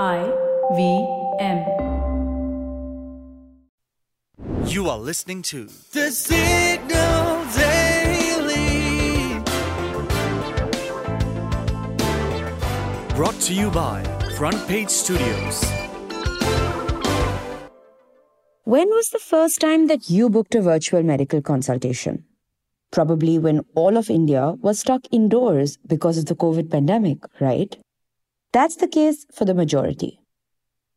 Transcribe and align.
I 0.00 0.24
V 0.74 1.06
M. 1.38 1.66
You 4.66 4.88
are 4.88 4.96
listening 4.98 5.42
to 5.42 5.68
The 5.92 6.10
Signal 6.10 7.44
Daily. 7.52 9.38
Brought 13.14 13.38
to 13.42 13.52
you 13.52 13.70
by 13.70 14.02
Front 14.38 14.66
Page 14.66 14.88
Studios. 14.88 15.62
When 18.64 18.88
was 18.88 19.10
the 19.10 19.18
first 19.18 19.60
time 19.60 19.88
that 19.88 20.08
you 20.08 20.30
booked 20.30 20.54
a 20.54 20.62
virtual 20.62 21.02
medical 21.02 21.42
consultation? 21.42 22.24
Probably 22.92 23.38
when 23.38 23.60
all 23.74 23.98
of 23.98 24.08
India 24.08 24.52
was 24.62 24.78
stuck 24.78 25.02
indoors 25.10 25.76
because 25.86 26.16
of 26.16 26.24
the 26.24 26.34
COVID 26.34 26.70
pandemic, 26.70 27.18
right? 27.40 27.76
That's 28.52 28.76
the 28.76 28.88
case 28.88 29.26
for 29.32 29.46
the 29.46 29.54
majority. 29.54 30.20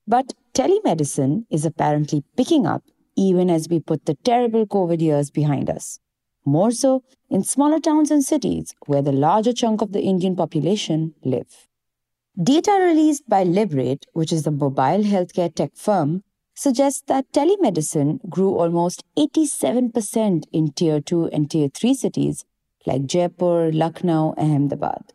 But 0.07 0.33
telemedicine 0.53 1.45
is 1.49 1.65
apparently 1.65 2.23
picking 2.35 2.65
up 2.65 2.83
even 3.15 3.49
as 3.49 3.69
we 3.69 3.79
put 3.79 4.05
the 4.05 4.15
terrible 4.25 4.65
COVID 4.67 4.99
years 4.99 5.31
behind 5.31 5.69
us. 5.69 5.99
More 6.45 6.71
so 6.71 7.03
in 7.29 7.43
smaller 7.43 7.79
towns 7.79 8.11
and 8.11 8.23
cities 8.23 8.75
where 8.87 9.01
the 9.01 9.13
larger 9.13 9.53
chunk 9.53 9.81
of 9.81 9.93
the 9.93 10.01
Indian 10.01 10.35
population 10.35 11.15
live. 11.23 11.67
Data 12.41 12.77
released 12.79 13.27
by 13.29 13.45
Lybrate, 13.45 14.03
which 14.11 14.33
is 14.33 14.43
the 14.43 14.51
mobile 14.51 15.03
healthcare 15.03 15.53
tech 15.53 15.71
firm, 15.75 16.23
suggests 16.53 17.03
that 17.07 17.31
telemedicine 17.31 18.19
grew 18.29 18.53
almost 18.55 19.03
87% 19.17 20.43
in 20.51 20.73
tier 20.73 20.99
2 20.99 21.27
and 21.27 21.49
tier 21.49 21.69
3 21.69 21.93
cities 21.93 22.43
like 22.85 23.05
Jaipur, 23.05 23.71
Lucknow, 23.71 24.33
Ahmedabad. 24.37 25.13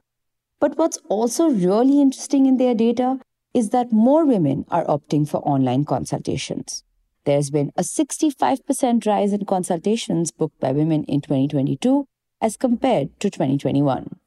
But 0.61 0.77
what's 0.77 0.99
also 1.09 1.49
really 1.49 2.01
interesting 2.01 2.47
in 2.47 2.59
their 2.59 2.75
data 2.75 3.19
is 3.55 3.71
that 3.71 3.93
more 3.93 4.25
women 4.25 4.67
are 4.69 4.85
opting 4.85 5.29
for 5.29 5.39
online 5.39 5.85
consultations. 5.85 6.85
There's 7.25 7.51
been 7.51 7.73
a 7.77 7.83
65% 7.83 9.07
rise 9.07 9.33
in 9.33 9.45
consultations 9.47 10.31
booked 10.31 10.61
by 10.61 10.73
women 10.73 11.05
in 11.05 11.21
2022 11.23 12.07
as 12.41 12.57
compared 12.57 13.19
to 13.21 13.31
2021. 13.31 14.21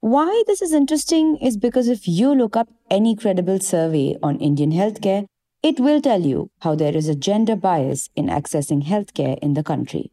Why 0.00 0.42
this 0.46 0.62
is 0.62 0.72
interesting 0.72 1.36
is 1.38 1.56
because 1.56 1.88
if 1.88 2.06
you 2.06 2.34
look 2.34 2.56
up 2.56 2.68
any 2.90 3.16
credible 3.16 3.60
survey 3.60 4.16
on 4.22 4.38
Indian 4.38 4.72
healthcare, 4.72 5.26
it 5.62 5.80
will 5.80 6.00
tell 6.00 6.20
you 6.20 6.50
how 6.60 6.74
there 6.74 6.96
is 6.96 7.08
a 7.08 7.16
gender 7.16 7.56
bias 7.56 8.08
in 8.14 8.26
accessing 8.26 8.84
healthcare 8.84 9.38
in 9.40 9.54
the 9.54 9.64
country. 9.64 10.12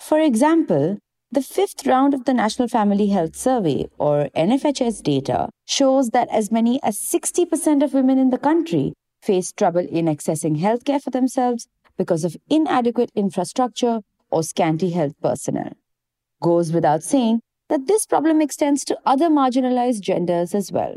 For 0.00 0.20
example, 0.20 0.98
the 1.32 1.42
fifth 1.42 1.86
round 1.86 2.14
of 2.14 2.24
the 2.24 2.34
National 2.34 2.68
Family 2.68 3.08
Health 3.08 3.34
Survey, 3.34 3.88
or 3.98 4.30
NFHS 4.36 5.02
data, 5.02 5.48
shows 5.66 6.10
that 6.10 6.28
as 6.30 6.52
many 6.52 6.80
as 6.82 6.98
60% 6.98 7.82
of 7.82 7.94
women 7.94 8.18
in 8.18 8.30
the 8.30 8.38
country 8.38 8.94
face 9.20 9.52
trouble 9.52 9.86
in 9.90 10.06
accessing 10.06 10.60
healthcare 10.60 11.02
for 11.02 11.10
themselves 11.10 11.66
because 11.96 12.24
of 12.24 12.36
inadequate 12.48 13.10
infrastructure 13.14 14.00
or 14.30 14.42
scanty 14.42 14.90
health 14.90 15.14
personnel. 15.20 15.72
Goes 16.40 16.72
without 16.72 17.02
saying 17.02 17.40
that 17.68 17.86
this 17.86 18.06
problem 18.06 18.40
extends 18.40 18.84
to 18.84 18.98
other 19.04 19.28
marginalized 19.28 20.02
genders 20.02 20.54
as 20.54 20.70
well. 20.70 20.96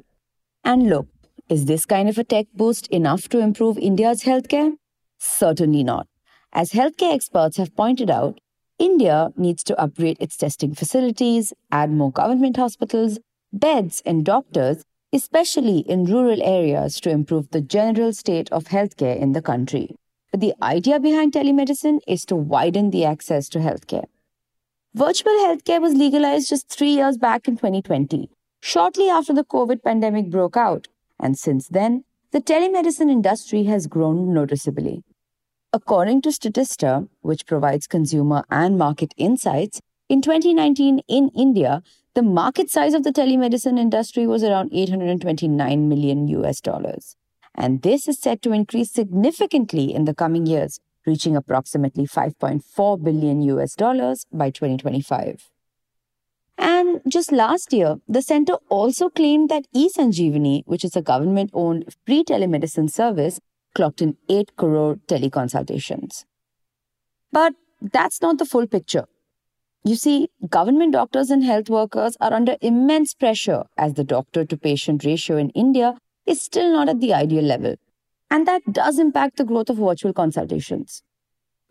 And 0.63 0.89
look, 0.89 1.07
is 1.49 1.65
this 1.65 1.85
kind 1.85 2.07
of 2.07 2.17
a 2.19 2.23
tech 2.23 2.45
boost 2.53 2.85
enough 2.87 3.29
to 3.29 3.39
improve 3.39 3.77
India's 3.79 4.23
healthcare? 4.23 4.73
Certainly 5.17 5.83
not. 5.83 6.07
As 6.53 6.71
healthcare 6.71 7.13
experts 7.13 7.57
have 7.57 7.75
pointed 7.75 8.11
out, 8.11 8.39
India 8.79 9.33
needs 9.35 9.61
to 9.65 9.77
upgrade 9.77 10.15
its 10.21 10.37
testing 10.37 10.73
facilities, 10.73 11.53
add 11.69 11.91
more 11.91 12.11
government 12.13 12.55
hospitals, 12.55 13.19
beds, 13.51 14.01
and 14.05 14.23
doctors, 14.23 14.85
especially 15.11 15.79
in 15.79 16.05
rural 16.05 16.41
areas, 16.41 17.01
to 17.01 17.09
improve 17.09 17.51
the 17.51 17.59
general 17.59 18.13
state 18.13 18.49
of 18.53 18.65
healthcare 18.65 19.19
in 19.19 19.33
the 19.33 19.41
country. 19.41 19.97
But 20.31 20.39
the 20.39 20.53
idea 20.61 20.97
behind 20.99 21.33
telemedicine 21.33 21.99
is 22.07 22.23
to 22.25 22.37
widen 22.37 22.91
the 22.91 23.03
access 23.03 23.49
to 23.49 23.59
healthcare. 23.59 24.05
Virtual 24.93 25.33
healthcare 25.33 25.81
was 25.81 25.93
legalized 25.93 26.49
just 26.49 26.69
three 26.69 26.91
years 26.91 27.17
back 27.17 27.49
in 27.49 27.57
2020, 27.57 28.29
shortly 28.61 29.09
after 29.09 29.33
the 29.33 29.43
COVID 29.43 29.83
pandemic 29.83 30.29
broke 30.29 30.55
out, 30.55 30.87
and 31.19 31.37
since 31.37 31.67
then, 31.67 32.05
the 32.31 32.39
telemedicine 32.39 33.11
industry 33.11 33.63
has 33.65 33.87
grown 33.87 34.33
noticeably. 34.33 35.03
According 35.71 36.23
to 36.23 36.29
Statista, 36.29 37.07
which 37.21 37.45
provides 37.45 37.85
consumer 37.85 38.43
and 38.49 38.75
market 38.75 39.13
insights, 39.17 39.81
in 40.09 40.19
2019 40.19 41.01
in 41.07 41.29
India, 41.35 41.83
the 42.15 42.23
market 42.23 42.71
size 42.71 42.95
of 42.95 43.03
the 43.03 43.11
telemedicine 43.11 43.77
industry 43.77 44.25
was 44.25 44.43
around 44.43 44.73
829 44.73 45.87
million 45.87 46.27
US 46.27 46.59
dollars. 46.59 47.15
And 47.53 47.83
this 47.83 48.07
is 48.07 48.17
set 48.17 48.41
to 48.41 48.51
increase 48.51 48.91
significantly 48.91 49.93
in 49.93 50.05
the 50.05 50.15
coming 50.15 50.47
years, 50.47 50.79
reaching 51.05 51.35
approximately 51.35 52.07
5.4 52.07 53.03
billion 53.03 53.41
US 53.43 53.75
dollars 53.75 54.25
by 54.31 54.49
2025. 54.49 55.51
And 56.57 56.99
just 57.07 57.31
last 57.31 57.73
year, 57.73 57.97
the 58.07 58.23
center 58.23 58.55
also 58.69 59.07
claimed 59.07 59.49
that 59.49 59.67
eSanjeevani, 59.75 60.63
which 60.65 60.83
is 60.83 60.95
a 60.95 61.03
government 61.03 61.51
owned 61.53 61.93
free 62.07 62.23
telemedicine 62.23 62.89
service, 62.89 63.39
clocked 63.75 64.01
in 64.01 64.17
8 64.29 64.55
crore 64.55 64.95
teleconsultations. 65.07 66.25
But 67.31 67.53
that's 67.81 68.21
not 68.21 68.37
the 68.37 68.45
full 68.45 68.67
picture. 68.67 69.05
You 69.85 69.95
see, 69.95 70.29
government 70.49 70.93
doctors 70.93 71.29
and 71.29 71.43
health 71.43 71.69
workers 71.69 72.17
are 72.19 72.33
under 72.33 72.57
immense 72.61 73.13
pressure 73.13 73.63
as 73.77 73.93
the 73.93 74.03
doctor 74.03 74.43
to 74.43 74.57
patient 74.57 75.05
ratio 75.05 75.37
in 75.37 75.51
India 75.51 75.95
is 76.25 76.41
still 76.41 76.71
not 76.73 76.89
at 76.89 76.99
the 76.99 77.13
ideal 77.13 77.43
level. 77.43 77.75
And 78.29 78.47
that 78.47 78.61
does 78.71 78.99
impact 78.99 79.37
the 79.37 79.45
growth 79.45 79.69
of 79.69 79.77
virtual 79.77 80.13
consultations. 80.13 81.01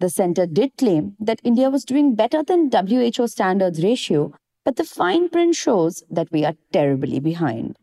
The 0.00 0.08
center 0.08 0.46
did 0.46 0.76
claim 0.78 1.16
that 1.20 1.40
India 1.44 1.70
was 1.70 1.84
doing 1.84 2.14
better 2.14 2.42
than 2.42 2.70
WHO 2.70 3.26
standards 3.26 3.82
ratio, 3.82 4.32
but 4.64 4.76
the 4.76 4.84
fine 4.84 5.28
print 5.28 5.54
shows 5.54 6.02
that 6.10 6.30
we 6.32 6.44
are 6.44 6.54
terribly 6.72 7.20
behind. 7.20 7.76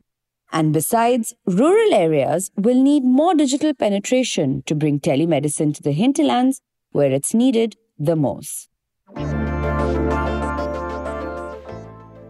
And 0.51 0.71
besides, 0.73 1.33
rural 1.45 1.93
areas 1.93 2.51
will 2.55 2.81
need 2.81 3.03
more 3.03 3.35
digital 3.35 3.73
penetration 3.73 4.63
to 4.67 4.75
bring 4.75 4.99
telemedicine 4.99 5.73
to 5.75 5.83
the 5.83 5.91
hinterlands 5.91 6.61
where 6.91 7.11
it's 7.11 7.33
needed 7.33 7.75
the 7.99 8.15
most. 8.15 8.69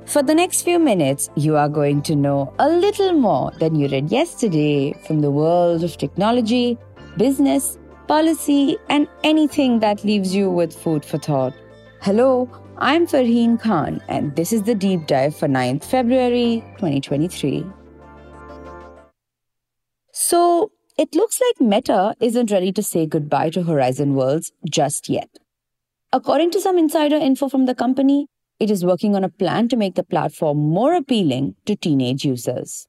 For 0.06 0.24
the 0.24 0.36
next 0.36 0.62
few 0.62 0.80
minutes, 0.80 1.30
you 1.36 1.58
are 1.58 1.68
going 1.68 2.02
to 2.04 2.16
know 2.16 2.54
a 2.59 2.70
little 2.70 3.12
more 3.14 3.52
than 3.59 3.75
you 3.75 3.88
read 3.90 4.12
yesterday 4.12 4.94
from 5.06 5.22
the 5.22 5.31
world 5.31 5.84
of 5.84 5.98
technology, 5.98 6.78
business, 7.18 7.78
policy, 8.08 8.78
and 8.90 9.08
anything 9.24 9.80
that 9.80 10.04
leaves 10.04 10.34
you 10.34 10.50
with 10.50 10.74
food 10.74 11.04
for 11.04 11.18
thought. 11.18 11.54
Hello, 12.02 12.50
I'm 12.78 13.08
Farheen 13.08 13.59
Khan, 13.59 14.02
and 14.08 14.36
this 14.36 14.54
is 14.54 14.64
the 14.64 14.75
deep 14.75 15.08
dive 15.08 15.36
for 15.36 15.48
9th 15.48 15.84
February 15.84 16.64
2023. 16.78 17.66
So 20.18 20.72
it 20.98 21.14
looks 21.14 21.42
like 21.42 21.68
Meta 21.70 22.16
isn't 22.22 22.50
ready 22.50 22.72
to 22.72 22.81
say 22.81 23.06
goodbye 23.06 23.50
to 23.50 23.64
Horizon 23.64 24.16
Worlds 24.16 24.53
just 24.72 25.09
yet. 25.09 25.28
According 26.14 26.52
to 26.52 26.62
some 26.62 26.78
insider 26.78 27.18
info 27.18 27.50
from 27.50 27.66
the 27.66 27.76
company, 27.76 28.28
it 28.58 28.72
is 28.72 28.86
working 28.86 29.14
on 29.14 29.25
a 29.25 29.30
plan 29.30 29.68
to 29.68 29.75
make 29.75 29.96
the 29.96 30.06
platform 30.06 30.58
more 30.58 30.96
appealing 30.96 31.56
to 31.66 31.75
teenage 31.75 32.24
users. 32.24 32.88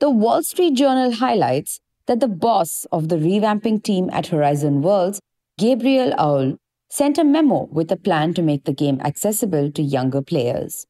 The 0.00 0.10
Wall 0.10 0.42
Street 0.42 0.74
Journal 0.74 1.12
highlights 1.12 1.80
that 2.08 2.20
the 2.20 2.28
boss 2.28 2.86
of 2.92 3.08
the 3.08 3.16
revamping 3.16 3.82
team 3.82 4.10
at 4.12 4.26
Horizon 4.26 4.82
Worlds, 4.82 5.22
Gabriel 5.56 6.12
Aul, 6.18 6.58
sent 6.90 7.16
a 7.16 7.24
memo 7.24 7.68
with 7.72 7.90
a 7.90 7.96
plan 7.96 8.34
to 8.34 8.42
make 8.42 8.64
the 8.64 8.74
game 8.74 9.00
accessible 9.00 9.72
to 9.72 9.82
younger 9.82 10.20
players. 10.20 10.86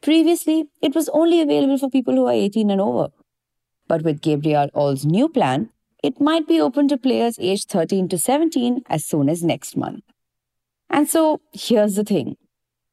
Previously, 0.00 0.64
it 0.80 0.94
was 0.94 1.10
only 1.10 1.42
available 1.42 1.76
for 1.76 1.90
people 1.90 2.14
who 2.14 2.24
are 2.24 2.32
18 2.32 2.70
and 2.70 2.80
over. 2.80 3.10
But 3.86 4.02
with 4.02 4.22
Gabriel 4.22 4.70
Aul's 4.74 5.04
new 5.04 5.28
plan, 5.28 5.70
it 6.02 6.20
might 6.20 6.46
be 6.46 6.60
open 6.60 6.88
to 6.88 6.96
players 6.96 7.38
aged 7.38 7.70
13 7.70 8.08
to 8.08 8.18
17 8.18 8.82
as 8.88 9.04
soon 9.04 9.28
as 9.28 9.42
next 9.42 9.76
month. 9.76 10.04
And 10.90 11.08
so 11.08 11.40
here's 11.52 11.96
the 11.96 12.04
thing. 12.04 12.36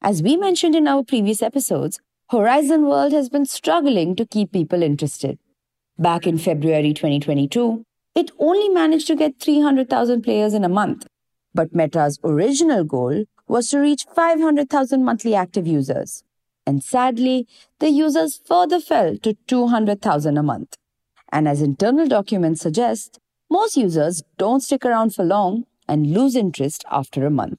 As 0.00 0.22
we 0.22 0.36
mentioned 0.36 0.74
in 0.74 0.88
our 0.88 1.04
previous 1.04 1.42
episodes, 1.42 2.00
Horizon 2.30 2.86
World 2.86 3.12
has 3.12 3.28
been 3.28 3.44
struggling 3.44 4.16
to 4.16 4.26
keep 4.26 4.52
people 4.52 4.82
interested. 4.82 5.38
Back 5.98 6.26
in 6.26 6.38
February 6.38 6.94
2022, 6.94 7.84
it 8.14 8.30
only 8.38 8.68
managed 8.68 9.06
to 9.08 9.14
get 9.14 9.40
300,000 9.40 10.22
players 10.22 10.54
in 10.54 10.64
a 10.64 10.68
month. 10.68 11.06
But 11.54 11.74
Meta's 11.74 12.18
original 12.24 12.84
goal 12.84 13.24
was 13.46 13.68
to 13.70 13.78
reach 13.78 14.06
500,000 14.14 15.04
monthly 15.04 15.34
active 15.34 15.66
users. 15.66 16.24
And 16.66 16.82
sadly, 16.82 17.46
the 17.78 17.90
users 17.90 18.40
further 18.44 18.80
fell 18.80 19.16
to 19.18 19.34
200,000 19.46 20.38
a 20.38 20.42
month. 20.42 20.76
And 21.32 21.48
as 21.48 21.62
internal 21.62 22.06
documents 22.06 22.60
suggest, 22.60 23.18
most 23.50 23.76
users 23.76 24.22
don't 24.38 24.60
stick 24.60 24.84
around 24.84 25.14
for 25.14 25.24
long 25.24 25.64
and 25.88 26.12
lose 26.12 26.36
interest 26.36 26.84
after 26.90 27.26
a 27.26 27.30
month. 27.30 27.58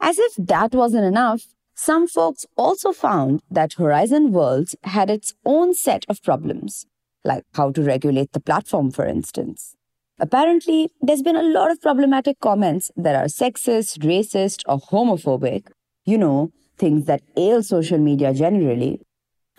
As 0.00 0.18
if 0.18 0.34
that 0.36 0.74
wasn't 0.74 1.04
enough, 1.04 1.42
some 1.74 2.08
folks 2.08 2.46
also 2.56 2.92
found 2.92 3.42
that 3.50 3.74
Horizon 3.74 4.32
Worlds 4.32 4.74
had 4.82 5.10
its 5.10 5.34
own 5.44 5.74
set 5.74 6.04
of 6.08 6.22
problems. 6.22 6.86
like 7.24 7.44
how 7.54 7.70
to 7.72 7.82
regulate 7.82 8.32
the 8.32 8.40
platform, 8.40 8.90
for 8.90 9.04
instance. 9.04 9.74
Apparently, 10.18 10.90
there's 11.02 11.22
been 11.22 11.36
a 11.36 11.42
lot 11.42 11.70
of 11.70 11.80
problematic 11.82 12.40
comments 12.40 12.90
that 12.96 13.14
are 13.14 13.26
sexist, 13.26 13.98
racist, 13.98 14.62
or 14.66 14.80
homophobic. 14.80 15.66
You 16.04 16.18
know, 16.18 16.52
things 16.78 17.04
that 17.06 17.22
ail 17.36 17.62
social 17.62 17.98
media 17.98 18.32
generally. 18.32 19.00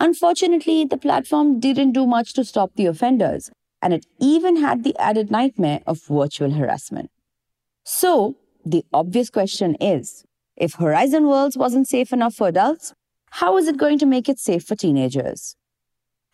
Unfortunately, 0.00 0.86
the 0.86 0.96
platform 0.96 1.60
didn't 1.60 1.92
do 1.92 2.06
much 2.06 2.32
to 2.32 2.42
stop 2.42 2.70
the 2.74 2.86
offenders, 2.86 3.50
and 3.82 3.92
it 3.92 4.06
even 4.18 4.56
had 4.56 4.82
the 4.82 4.96
added 4.98 5.30
nightmare 5.30 5.80
of 5.86 6.00
virtual 6.08 6.52
harassment. 6.52 7.10
So, 7.84 8.36
the 8.64 8.82
obvious 8.94 9.28
question 9.28 9.74
is 9.74 10.24
if 10.56 10.74
Horizon 10.74 11.26
Worlds 11.26 11.58
wasn't 11.58 11.86
safe 11.86 12.14
enough 12.14 12.34
for 12.34 12.48
adults, 12.48 12.94
how 13.32 13.58
is 13.58 13.68
it 13.68 13.76
going 13.76 13.98
to 13.98 14.06
make 14.06 14.26
it 14.26 14.38
safe 14.38 14.64
for 14.64 14.74
teenagers? 14.74 15.54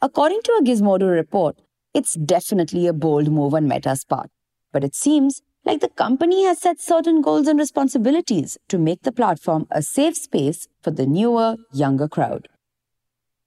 According 0.01 0.43
to 0.45 0.53
a 0.53 0.63
Gizmodo 0.63 1.11
report, 1.11 1.61
it's 1.93 2.15
definitely 2.15 2.87
a 2.87 2.93
bold 2.93 3.33
move 3.33 3.53
on 3.53 3.67
Meta's 3.67 4.05
part, 4.05 4.31
but 4.73 4.85
it 4.85 4.95
seems 4.95 5.43
like 5.65 5.81
the 5.81 5.89
company 5.89 6.45
has 6.45 6.61
set 6.61 6.81
certain 6.81 7.21
goals 7.21 7.49
and 7.49 7.59
responsibilities 7.59 8.59
to 8.69 8.79
make 8.79 9.03
the 9.03 9.11
platform 9.11 9.67
a 9.73 9.83
safe 9.83 10.17
space 10.17 10.69
for 10.81 10.93
the 10.93 11.07
newer, 11.07 11.57
younger 11.73 12.07
crowd. 12.07 12.47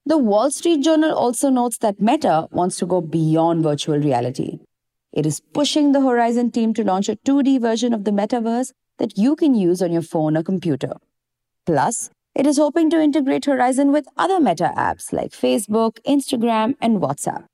The 0.06 0.16
Wall 0.16 0.50
Street 0.50 0.82
Journal 0.82 1.12
also 1.12 1.50
notes 1.50 1.76
that 1.78 2.00
Meta 2.00 2.48
wants 2.50 2.76
to 2.78 2.86
go 2.86 3.00
beyond 3.02 3.62
virtual 3.62 3.98
reality. 3.98 4.58
It 5.12 5.26
is 5.26 5.40
pushing 5.52 5.92
the 5.92 6.00
Horizon 6.00 6.50
team 6.50 6.72
to 6.74 6.84
launch 6.84 7.08
a 7.08 7.16
2D 7.16 7.60
version 7.60 7.92
of 7.92 8.04
the 8.04 8.10
metaverse 8.10 8.72
that 8.98 9.18
you 9.18 9.36
can 9.36 9.54
use 9.54 9.82
on 9.82 9.92
your 9.92 10.02
phone 10.02 10.36
or 10.36 10.42
computer. 10.42 10.94
Plus, 11.66 12.10
it 12.34 12.46
is 12.46 12.56
hoping 12.56 12.88
to 12.90 13.00
integrate 13.00 13.44
Horizon 13.44 13.92
with 13.92 14.08
other 14.16 14.40
Meta 14.40 14.72
apps 14.76 15.12
like 15.12 15.32
Facebook, 15.32 15.98
Instagram, 16.06 16.76
and 16.80 16.98
WhatsApp. 16.98 17.44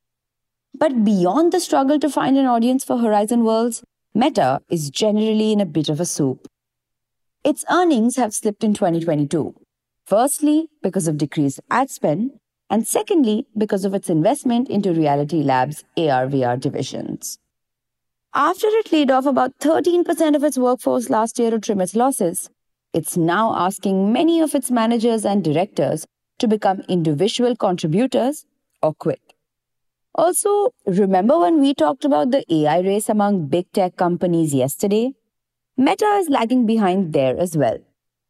But 0.72 1.04
beyond 1.04 1.52
the 1.52 1.60
struggle 1.60 1.98
to 1.98 2.08
find 2.08 2.38
an 2.38 2.46
audience 2.46 2.84
for 2.84 2.98
Horizon 2.98 3.42
Worlds, 3.42 3.82
Meta 4.14 4.60
is 4.70 4.90
generally 4.90 5.52
in 5.52 5.60
a 5.60 5.66
bit 5.66 5.88
of 5.88 5.98
a 5.98 6.04
soup. 6.04 6.46
Its 7.42 7.64
earnings 7.70 8.16
have 8.16 8.34
slipped 8.34 8.62
in 8.62 8.74
2022. 8.74 9.54
Firstly, 10.06 10.68
because 10.84 11.08
of 11.08 11.18
decreased 11.18 11.58
ad 11.68 11.90
spend, 11.90 12.38
and 12.70 12.86
secondly, 12.86 13.46
because 13.58 13.84
of 13.84 13.92
its 13.92 14.08
investment 14.08 14.68
into 14.68 14.92
Reality 14.92 15.42
Labs' 15.42 15.82
AR 15.96 16.28
VR 16.28 16.60
divisions. 16.60 17.40
After 18.32 18.68
it 18.68 18.92
laid 18.92 19.10
off 19.10 19.26
about 19.26 19.58
13% 19.58 20.36
of 20.36 20.44
its 20.44 20.58
workforce 20.58 21.10
last 21.10 21.40
year 21.40 21.50
to 21.50 21.58
trim 21.58 21.80
its 21.80 21.96
losses, 21.96 22.50
it's 22.92 23.16
now 23.16 23.52
asking 23.56 24.12
many 24.12 24.40
of 24.40 24.54
its 24.54 24.70
managers 24.70 25.24
and 25.24 25.42
directors 25.42 26.06
to 26.38 26.46
become 26.46 26.82
individual 26.88 27.56
contributors 27.56 28.46
or 28.82 28.94
quit. 28.94 29.20
Also, 30.14 30.70
remember 30.86 31.36
when 31.36 31.60
we 31.60 31.74
talked 31.74 32.04
about 32.04 32.30
the 32.30 32.44
AI 32.48 32.78
race 32.78 33.08
among 33.08 33.48
big 33.48 33.70
tech 33.72 33.96
companies 33.96 34.54
yesterday? 34.54 35.14
Meta 35.76 36.06
is 36.20 36.28
lagging 36.28 36.64
behind 36.64 37.12
there 37.12 37.36
as 37.36 37.56
well. 37.56 37.78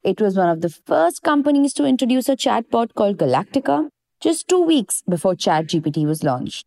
It 0.07 0.21
was 0.21 0.37
one 0.37 0.49
of 0.49 0.61
the 0.61 0.69
first 0.71 1.25
companies 1.25 1.73
to 1.75 1.85
introduce 1.85 2.29
a 2.29 2.37
chatbot 2.37 2.95
called 2.95 3.17
Galactica 3.17 3.89
just 4.21 4.47
two 4.47 4.63
weeks 4.63 5.03
before 5.09 5.35
ChatGPT 5.35 6.07
was 6.07 6.23
launched. 6.23 6.65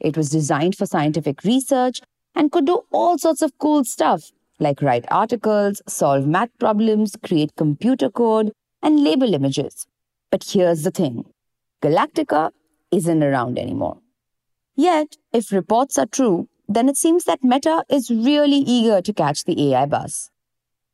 It 0.00 0.16
was 0.16 0.28
designed 0.28 0.76
for 0.76 0.84
scientific 0.84 1.44
research 1.44 2.00
and 2.34 2.50
could 2.50 2.66
do 2.66 2.80
all 2.90 3.16
sorts 3.16 3.42
of 3.42 3.56
cool 3.58 3.84
stuff 3.84 4.32
like 4.58 4.82
write 4.82 5.04
articles, 5.08 5.82
solve 5.86 6.26
math 6.26 6.50
problems, 6.58 7.14
create 7.22 7.54
computer 7.56 8.10
code, 8.10 8.50
and 8.82 9.04
label 9.04 9.34
images. 9.34 9.86
But 10.32 10.42
here's 10.42 10.82
the 10.82 10.90
thing 10.90 11.26
Galactica 11.80 12.50
isn't 12.90 13.22
around 13.22 13.56
anymore. 13.56 13.98
Yet, 14.74 15.16
if 15.32 15.52
reports 15.52 15.96
are 15.96 16.06
true, 16.06 16.48
then 16.68 16.88
it 16.88 16.96
seems 16.96 17.22
that 17.26 17.44
Meta 17.44 17.84
is 17.88 18.10
really 18.10 18.64
eager 18.66 19.00
to 19.00 19.12
catch 19.12 19.44
the 19.44 19.70
AI 19.74 19.86
bus. 19.86 20.32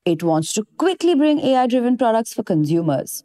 It 0.05 0.23
wants 0.23 0.53
to 0.55 0.65
quickly 0.79 1.15
bring 1.15 1.41
AI 1.41 1.67
driven 1.67 1.99
products 1.99 2.33
for 2.33 2.43
consumers. 2.43 3.23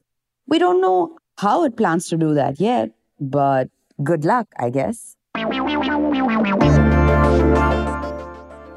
We 0.48 0.60
don't 0.60 0.82
know 0.82 1.18
how 1.38 1.64
it 1.64 1.78
plans 1.78 2.10
to 2.10 2.18
do 2.18 2.34
that 2.34 2.60
yet, 2.60 2.92
but 3.20 3.70
good 4.04 4.26
luck, 4.26 4.48
I 4.60 4.70
guess. 4.70 5.16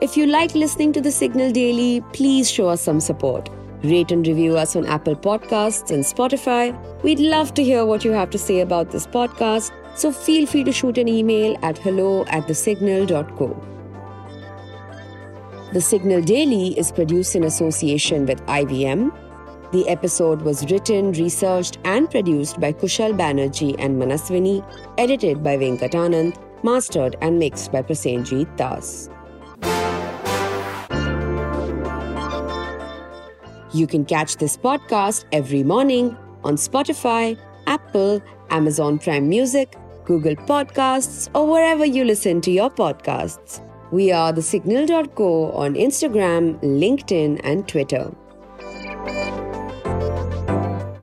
If 0.01 0.17
you 0.17 0.27
like 0.27 0.55
listening 0.55 0.93
to 0.93 1.01
the 1.01 1.11
Signal 1.11 1.51
Daily, 1.51 2.01
please 2.13 2.49
show 2.49 2.69
us 2.69 2.81
some 2.81 3.01
support. 3.01 3.49
Rate 3.83 4.13
and 4.13 4.27
review 4.27 4.57
us 4.57 4.77
on 4.77 4.87
Apple 4.87 5.17
Podcasts 5.17 5.91
and 5.91 6.05
Spotify. 6.05 6.77
We'd 7.03 7.21
love 7.21 7.55
to 7.55 7.65
hear 7.65 7.85
what 7.85 8.05
you 8.05 8.13
have 8.13 8.31
to 8.31 8.39
say 8.39 8.61
about 8.61 8.91
this 8.91 9.07
podcast, 9.07 9.73
so 9.97 10.13
feel 10.13 10.47
free 10.47 10.65
to 10.65 10.73
shoot 10.73 10.99
an 10.99 11.09
email 11.09 11.57
at 11.63 11.79
hello 11.79 12.25
at 12.27 12.45
thesignal.co. 12.45 13.78
The 15.71 15.83
Signal 15.83 16.23
Daily 16.23 16.69
is 16.79 16.91
produced 16.91 17.37
in 17.37 17.45
association 17.45 18.25
with 18.25 18.41
IVM. 18.47 19.13
The 19.71 19.87
episode 19.87 20.41
was 20.41 20.65
written, 20.71 21.13
researched, 21.13 21.77
and 21.85 22.11
produced 22.11 22.59
by 22.59 22.73
Kushal 22.73 23.13
Banerjee 23.15 23.77
and 23.79 24.01
Manaswini, 24.01 24.65
edited 24.97 25.45
by 25.45 25.59
Venkatanand, 25.59 26.43
mastered 26.65 27.17
and 27.21 27.39
mixed 27.39 27.71
by 27.71 27.83
Prasenjit 27.83 28.57
Das. 28.57 29.11
You 33.75 33.87
can 33.87 34.07
catch 34.07 34.37
this 34.37 34.57
podcast 34.57 35.27
every 35.33 35.65
morning 35.65 36.17
on 36.45 36.57
Spotify, 36.57 37.39
Apple, 37.67 38.23
Amazon 38.49 38.99
Prime 38.99 39.29
Music, 39.29 39.77
Google 40.07 40.35
Podcasts, 40.35 41.29
or 41.35 41.47
wherever 41.47 41.85
you 41.85 42.05
listen 42.05 42.41
to 42.41 42.51
your 42.51 42.71
podcasts. 42.71 43.68
We 43.91 44.13
are 44.13 44.33
the 44.33 44.43
signal.co 44.43 45.53
on 45.53 45.75
Instagram, 45.75 46.61
LinkedIn, 46.63 47.41
and 47.43 47.67
Twitter. 47.67 48.13